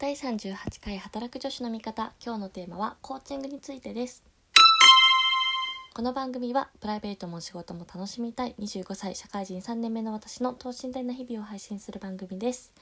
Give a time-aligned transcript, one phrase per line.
[0.00, 2.12] 第38回働く女子の味方。
[2.24, 4.22] 今日のテーマはコーチングについてです。
[5.92, 12.72] この番組はプライベートも仕事も楽しみたい25歳社会人3年目の私の等身大な日々を配信する番組です、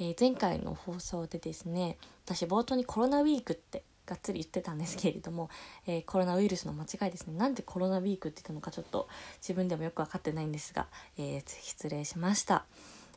[0.00, 1.96] えー前回の放送でですね
[2.26, 5.50] 私冒頭にコロナウィークってがっつり言ってたんですけれども、
[5.86, 7.38] えーコロナウイルスの間違いですね。
[7.38, 9.06] なんでコロナウィークって言ったのかちょっと
[9.40, 12.64] 自分でもよく分かってないんですが、えー失礼しました、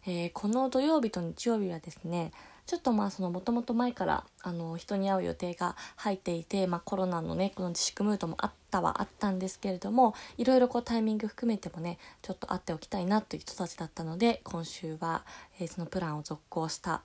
[0.05, 2.31] えーこの土曜日と日曜日はですね
[2.66, 15.23] ちょっとまあそのもともと前からあの人に会う予定が入っていて、まあ、コロナのねこの自粛ムードもあったはあったんですけれどもいろいろこうタイミング含めてもねちょっと会っておきたいなという人たちだったので今週は、
[15.59, 17.02] えーそのプランを続行した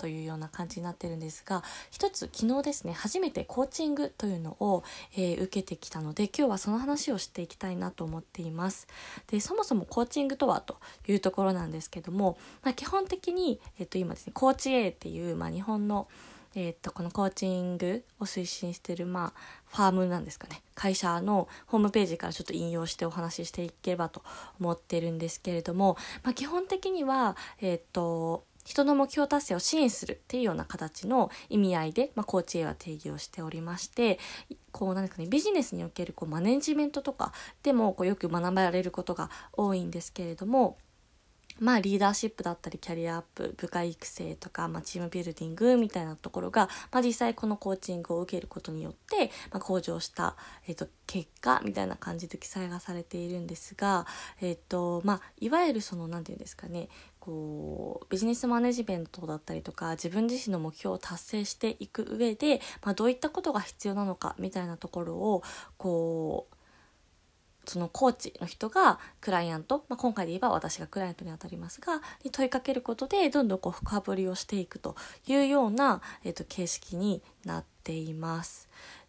[0.00, 4.82] というような感じになってるんですが一つ昨日ですね初めてコーチングというのを、
[5.16, 8.86] えー受けてきたので今日はその話をしていきたいなと思っています。
[9.26, 10.76] でそもそもコーチングとはと
[11.08, 16.08] いうところなんですけども、まあ、基本的に、えっと、今ですねコーチ A っていう、まあ、日本の
[16.54, 20.62] えっとこのコーチングを推進してる、まあ、ファームなんですかね。
[20.74, 24.22] 会社のホームページからちょっと引用してお話ししていければと
[24.60, 34.18] 思ってるんですけれども、まあ、基本的には、えっと人の目標達成を支援するっていうような形の意味合いで、まあ、コーチ A は定義をしておりまして
[34.72, 40.76] こうなんですかねビジネスにおけるこうマネジメントとかでもこうよく学ばれることが多いんですけれども
[41.60, 54.06] まあリーダーシップだったりキャリアアップ部下育成とか、まあ、チームビルディングみたいなところが、まあ、実際このコーチングを受けることによって、まあ、向上した、えっと結果みたいな感じで記載がされているんですが、
[54.40, 56.88] えっとまあ、いわゆるその何て言うんですかね
[57.20, 65.42] こうビジネスマネジメントだったりとか自分自身の目標を達成していく上で、まあ、どういったことが必要なのかみたいなところを
[65.76, 66.56] こう
[67.66, 74.96] そのコーチの人がクライアント、まあ、今回で言えば私がクライアントにあたりますがに問いかけることでどんどんこう深掘りをしていくと
[75.26, 78.68] いうような、えっと形式になっています。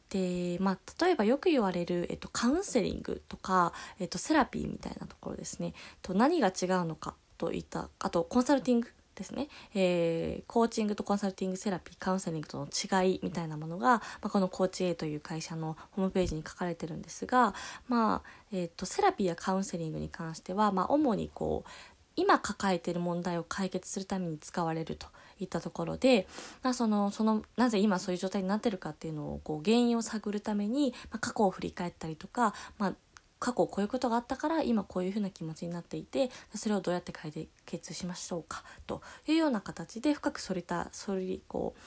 [0.09, 7.90] でまあ、例えばよく言われる、えっと、カウンセリングとか、えっと、セラピーみたいなところですねと何が違うのかといった。
[8.00, 17.53] あとコンサルティングですね、えーコーチングとコンサルティングセラピーカウンセリングとの違いみたいなものが、まあ、このコーチ A という会社のホームページに書かれてるんですが、
[17.88, 21.69] まあえー、とセラピーやカウンセリングに関しては、まあ、主にこう
[22.16, 25.08] 今抱えている問題を解決するために使われると
[25.40, 26.28] いったところで、
[26.63, 32.94] まあ、そのそのなぜ今そういう状態になってるかっていうのをこう原因を探るために、まあ、過去を振り返ったりとか、まあ、
[33.41, 41.79] 過去こういうことがあったから今こういうふうな気持ちになっていてそれをどうやって解決しましょうかというような形で深くそれたそれにこう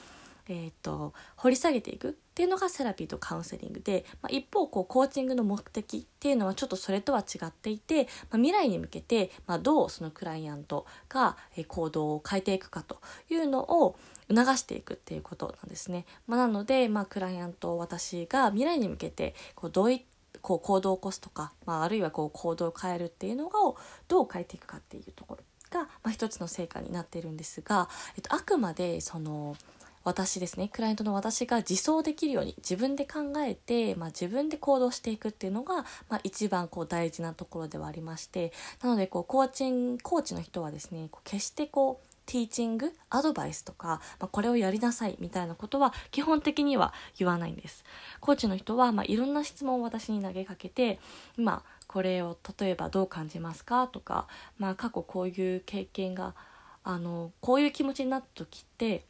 [0.47, 11.37] えー、と掘り下げていくっていうのがセラピーとカウンセリングで、まあ、一方こうコーチングの目的っていうのはちょっとそれとは違っていて、まあ、未来に向けて、まあ、どうそのクライアントが
[11.67, 13.97] 行動を変えていくかというのを
[14.29, 16.05] 促していくっていうことなんですね。
[16.27, 20.05] まあ、なので、まあ、クライアント私が未来に向けてこうどうい
[20.41, 29.55] こう行動を起こすとか、まあ、あるいはこう行動を変えるっていうのをどう変えていくかっていうところが、まあ、一つの成果になっているんですが、えっと、あくまでその
[30.05, 38.53] 私ですねクライアントの私が自走できるように自分で考えて、まあ、自分で行動していくっていうのが、まあ、一番こう大事なところではありまして
[38.83, 47.83] なのでこうコーチンコーチの人はですねこう決してこうティーチングアドバイスとか、まあ、これをやりなさいみたいなことは基本的には言わないんです。
[48.19, 50.99] コーチの人は、まあ、いろんな質問を私に投げかけて
[51.37, 54.27] 今これを例えばどう感じますかとか、
[54.57, 56.35] まあ、過去こういう経験が
[56.83, 59.05] あのこういう気持ちになった時って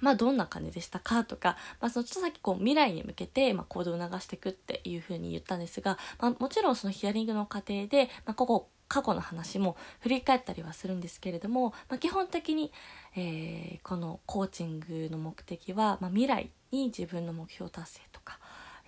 [0.00, 12.72] まあどんな感じでしたかとか、まあ、そのちょっとさっきこう未来に向けてま行動を促していくっていうふうに言ったんですが、まあ、もちろんそのヒアリングの過程で、まあ、ここ過去の話も振り返ったりはするんですけれども、まあ、基本的に、
[13.16, 18.40] えーこのコーチングの目的は、まあ、未来に自分の目標達成とか、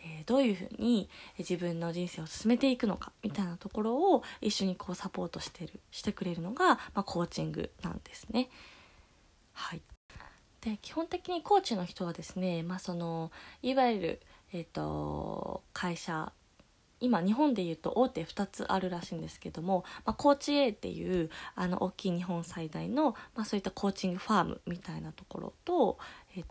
[0.05, 1.09] えーどういうふうに
[1.39, 8.51] 自分の人生を進めていくのかみたいなところを一緒にこうサポートしてるしてくれるのが、まあ、コーチングなんですね。
[9.53, 9.83] はい
[10.63, 13.33] で基本的にコーチの人はですね、まあ、その
[13.63, 14.21] いわゆる、
[14.53, 16.33] えー、と会社
[17.03, 25.99] 今日本でいうと大手2つあるらしいんですけども、まあ、コーチ A っていうあの大きい日本最大の、まあ、そういったコーチングファームみたいなところと、
[26.37, 26.47] えと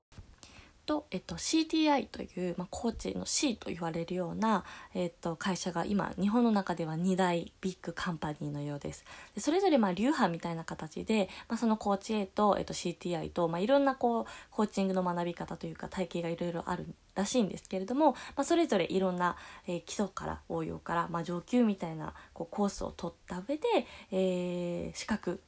[1.11, 9.05] えっと、CTI という、まあ、コーチの C と言われるような、えっと、会社が今日本の中では2大ビッグカンパニーのようです。
[9.35, 19.35] でそれぞれまあ流派みたいな形で、まあ、そのコーチ A と、えっと、CTI と、まあ、いろんなこうコーチングの学び方というか体系がいろいろあるらしいんですけれども、まあ、それぞれいろんな、
[19.67, 23.67] えー基礎から応用から、まあ、上級みたいなこうコースを取った上で、
[24.11, 25.41] えー資格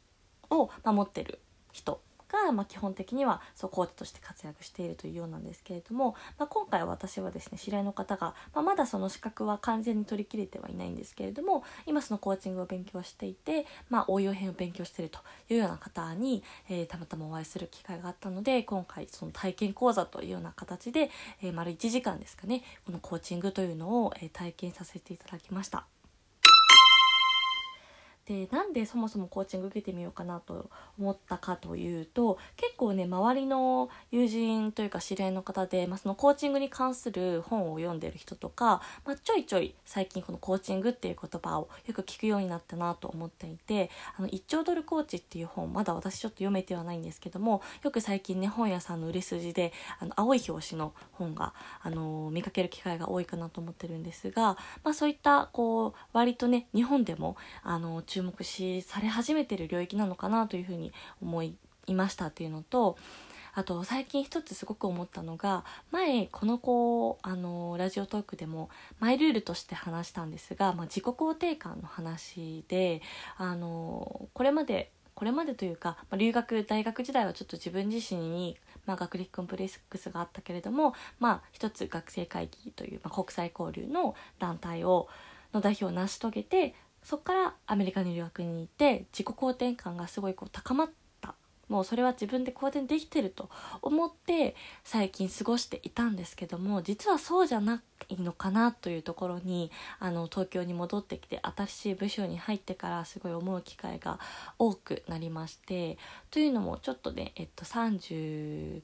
[0.49, 1.39] を、まあ、持ってる
[1.71, 2.01] 人
[2.33, 15.19] が、まあ、基本的にはそうコーチとして活躍しているというようなんですけれども、まあ、今回私はですね知り合いの方が、まあ、まだその資格は完全に取り切れてはいないんですけれども今そのコーチングを勉強していて、まあ、応用編を勉強していると
[15.49, 25.85] いうような方に、えー、たまたまお会いする機会があったので今回その体験講座というような形で、えー、丸1時間ですかねこのコーチングというのを、えー、体験させていただきました。
[28.25, 61.55] でなんでそもそもコーチング受けてみようかなと思ったかというと結構ね周りの友人というか知り合いの方で、まあ、そのコーチングに関する本を読んでる人とか、まあ、ちょいちょい最近このコーチングっていう言葉をよく聞くようになったなと思っていて「あの1兆ドルコーチ」っていう本まだ私ちょっと読めてはないんですけどもよく最近ね本屋さんの売れ筋であの青い表紙の本が、あの見かける機会が多いかなと思ってるんですが、まあ、そういったこう割とね日本でもあの注目しされ始めてる領域なのかなというふうに思い
[61.87, 62.95] ましたっていうのと
[63.55, 68.69] あと最近一つすごく思ったのが前この子あのラジオトークでも
[68.99, 73.01] マイルールとして話したんですが、まあ、自己肯定感の話で
[73.37, 85.07] あのこれまでこれまでというか、まあ、留学大学時代はちょっと自分自身に、まあ、学歴コンプレックスがあったけれども、まあ、一つ学生会議という、まあ、国際交流の団体を
[85.53, 90.93] の代表を成し遂げてそこからアメリカに留学に行って自己肯定感がすごいこう高まって
[91.69, 93.49] もうそれは自分で肯定できてると
[93.81, 104.19] 思って最近過ごしていたんですけども実はそうじゃないのかなというところにあの東京に戻ってきて新しい部署に入ってからすごい思う機会が
[104.59, 105.97] 多くなりまして
[106.31, 108.81] というのもちょっとね、えっと、36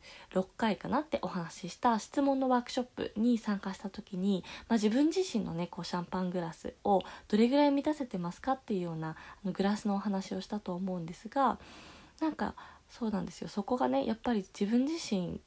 [0.58, 9.16] 回かなってお話しした質問のワークショップに参加した時に、まあ、自分自身のねこうシャンパングラスをどれぐらい満たせてますかっていうようなあ
[9.46, 11.58] のグラスのお話をしたと思うんですが
[12.22, 12.56] なんか
[12.90, 13.48] そうなんですよ。
[13.48, 15.40] そこがねやっぱり自分自身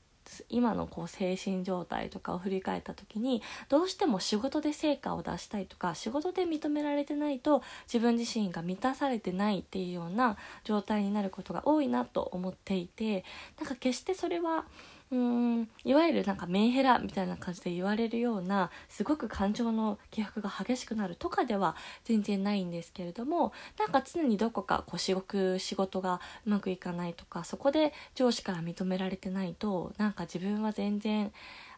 [0.49, 13.25] 今のこう精神状態とかを振り返った時にどうしても仕事で成果を出したいとか仕事で認められてないと自分自身が満たされてないっていうような状態になることが多いなと思っていて
[13.59, 14.65] なんか決してそれは
[15.12, 31.31] うんいわゆるなんかメンヘラみたいな感じで言われるようなすごく感情の起伏が激しくなるとかでは全然ないんですけれどもなんか常にどこかこう仕事仕事がうまくいかないとかそこで上司から認められてないとなんか自分は全然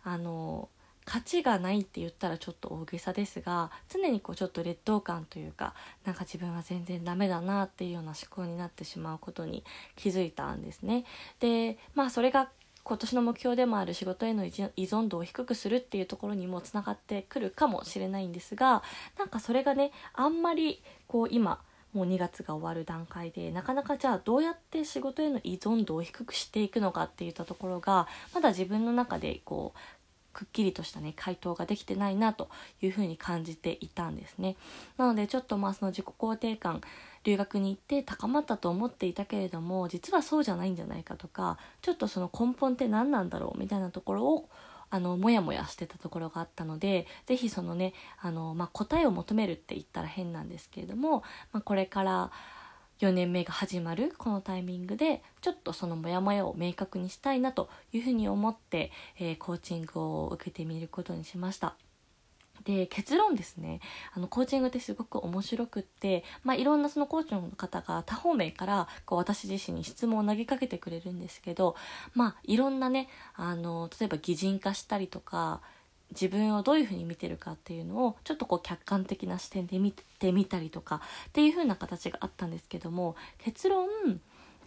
[0.05, 0.69] あの
[1.05, 9.65] 価値がないって言ったらちょっと大げさですが常にこうちょっと劣等感というかなんか自分は全然ダメだなっていうような思考になってしまうことに
[9.97, 11.05] 気づいたんですね。
[11.41, 12.49] でまあそれが
[12.85, 18.83] 今年の目標でもある仕事への依存度を低くするっていうところにもつながってくるかもしれないんですが
[19.19, 21.61] なんかそれがねあんまりこう今
[21.95, 29.79] もう2月が終わる段階でなかなかじゃあどうやって仕事への依存度を低くしていくのかっていったところがまだ自分の中でこう
[30.35, 32.51] くっきりとしたね回答ができてないなと
[32.83, 34.57] いうふうに感じていたんですね。
[34.99, 36.83] なのでちょっとまあその自己肯定感
[37.25, 44.49] 留学に行って高まったと思っていたけれども実はそうじゃないんじゃないかとかちょっとその根本って何なんだろうみたいなところを
[44.91, 52.31] あのモヤモヤしてたところがあったので是非そのねあの、まあ、答えを求めるって言ったら変なんですけれども、まあ、これから
[53.01, 61.75] 4年目が始まるこのタイミングでちょっとそのモヤモヤを明確にしたいなというふうに思って、えー、コーチングを受けてみることにしました。
[62.65, 63.81] で結論ですね。
[64.15, 71.77] あのコーチングってすごく面白くって、まあ、いろんなそのコーチの方が多方面からこう私自身に質問を投げかけてくれるんですけど、
[72.15, 75.61] まあ、いろんなねあの例えば擬人化したりとか
[76.11, 83.89] 自分をどういうふうに見てるかっていうのをちょっとこう客観的な視点で見てみたりとかっていう風な形があったんですけども結論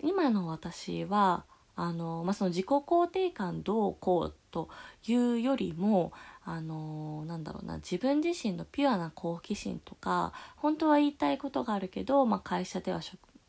[0.03, 1.43] 今の私は
[1.77, 4.67] あの、まあ、その自己肯定感どうこうと
[5.07, 6.11] いうよりも
[6.43, 12.99] あのなんだろうな自分自身のピュアな好奇心とか本当は言いたいことがあるけど、まあ、会社では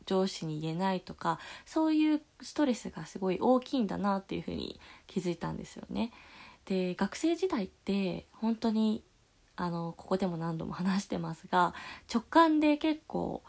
[0.04, 6.12] 上司に言えないとかそういうストレスがすごい大きいんだなっていうふうに気づいたんですよね。
[6.66, 9.02] で学生時代って本当に
[9.56, 11.72] あのここでも何度も話してますが
[12.12, 13.42] 直感で結構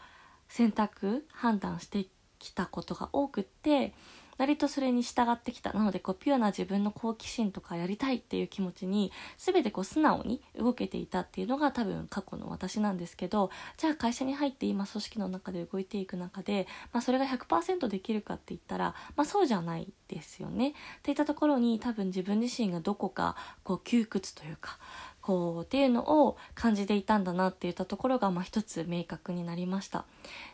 [0.48, 2.06] 選択判断して
[2.38, 3.92] きたことが多くって
[4.40, 20.70] 割とそれに従ってきたなのでこうピュアな自分の好奇心とかやりたいっていう気持ちに全てこう素直に動けていたっていうのが多分過去の私なんですけどじゃあ会社に入って今組織の中で動いていく中で、まあ、それが100%できるかって言ったら、まあ、そうじゃないですよね。
[20.70, 24.78] っていったところに多分自分自身がどこかこう窮屈というか
[25.20, 30.04] こうっていうのを感じていたんだなっていったところが、まあ、一つ明確になりました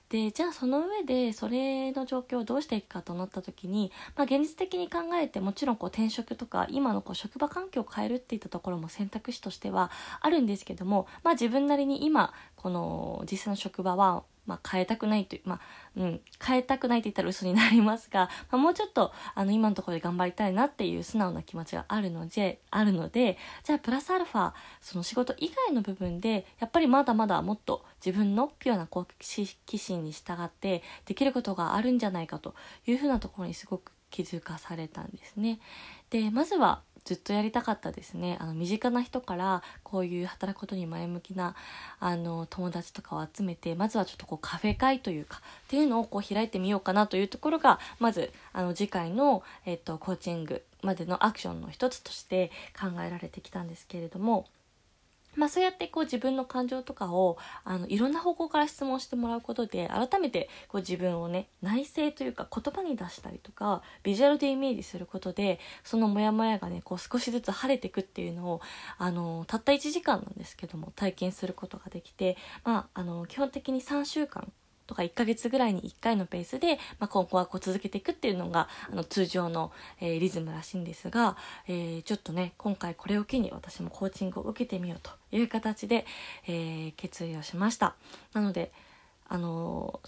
[0.09, 15.61] でじゃあその上でそれの状況をどうしていくかとなった時に、まあ、現実的に考えてもちろんこう転職とか今のこう職場環境を変えるっていったところも選択肢としてはあるんですけども、まあ、自分なりに今この実際の職場はまあ、変えたくないという、まあ、
[15.97, 32.55] うん、変えたくないって言ったら嘘になりますが、まあ、もうちょっと、あの、今のところで頑張りたいなっていう素直な気持ちがあるので、あるので、じゃあ、プラスアルファ、その仕事以外の部分で、やっぱりまだまだもっと自分のピュアな好奇心に従ってできることがあるんじゃないかと
[32.87, 35.59] いうふうなところにすごく気づかされたんですね。
[36.11, 41.55] で、まずは、ずっとやりたかったですねあの身近な人からこういう働くことに前向きな
[42.01, 54.47] あの友達とかを集めてまずはちょっとこうカフェ会というかっていうのをこう開いてみようかなというところがまずあの次回の、えっと、コーチングまでのアクションの一つとして考えられてきたんですけれども
[55.37, 68.61] まあ、そうやってこう自分の感情とかをあのいろんな方向から質問してもらうことで改めてこう自分をね内省というか言葉に出したりとかビジュアルでイメージすることでそのモヤモヤがねこう少しずつ晴れていくっていうのを
[68.99, 74.51] あのたった1時間なんですけども体験することができて、まあ、あの基本的に3週間
[74.87, 86.07] とか1ヶ月ぐらいに1回のペースで、まあ、今後はこう続けていくっていうのがあの通常の、えー、リズムらしいんですが、えー、ちょっとね今回これを機に私もコーチングを受けてみようという形で、
[86.47, 87.95] えー、決意をしました。
[88.33, 88.71] なので
[89.29, 90.01] あの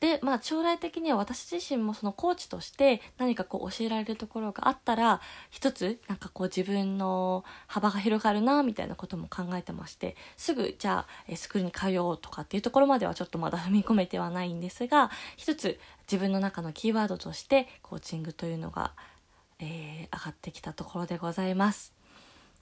[0.00, 15.78] で、まあ、将来的には私自身もそのコーチとして何かこう教えられるところがあったら、一つなんかこう自分の幅が広がるな、みたいなことも考えてまして、すぐじゃあスクールに通おうとかっていうところまではちょっとまだ踏み込めてはないんですが、一つ
[16.10, 18.92] 自分の中のキーワードとしてコーチングというのが、
[19.58, 21.92] えー、上がってきたところでございます。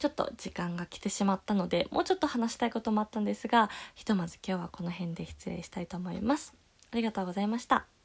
[0.01, 6.58] ちょっと時間が来てしまったので、もうちょっと話したいこともあったんですが、ひとまず今日はこの辺で失礼したいと思います。
[6.91, 7.98] ありがとうございました。